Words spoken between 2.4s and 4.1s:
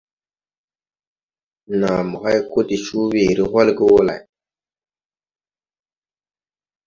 ko de coo weere holge wo